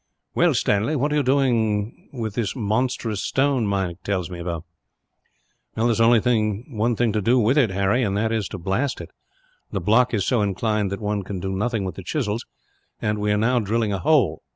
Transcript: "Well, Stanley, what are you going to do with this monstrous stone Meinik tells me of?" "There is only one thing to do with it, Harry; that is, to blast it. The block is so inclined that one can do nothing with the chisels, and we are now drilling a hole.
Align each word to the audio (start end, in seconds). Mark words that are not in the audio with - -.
"Well, 0.33 0.55
Stanley, 0.55 0.95
what 0.95 1.13
are 1.13 1.17
you 1.17 1.21
going 1.21 1.91
to 1.91 2.01
do 2.11 2.17
with 2.21 2.33
this 2.33 2.55
monstrous 2.55 3.21
stone 3.21 3.67
Meinik 3.67 4.01
tells 4.01 4.31
me 4.31 4.39
of?" 4.41 4.63
"There 5.75 5.87
is 5.87 6.01
only 6.01 6.19
one 6.71 6.95
thing 6.95 7.13
to 7.13 7.21
do 7.21 7.37
with 7.37 7.55
it, 7.55 7.69
Harry; 7.69 8.03
that 8.03 8.31
is, 8.31 8.47
to 8.47 8.57
blast 8.57 8.99
it. 8.99 9.11
The 9.71 9.79
block 9.79 10.11
is 10.15 10.25
so 10.25 10.41
inclined 10.41 10.91
that 10.91 11.01
one 11.01 11.21
can 11.21 11.39
do 11.39 11.51
nothing 11.51 11.85
with 11.85 11.93
the 11.97 12.03
chisels, 12.03 12.47
and 12.99 13.19
we 13.19 13.31
are 13.31 13.37
now 13.37 13.59
drilling 13.59 13.93
a 13.93 13.99
hole. 13.99 14.41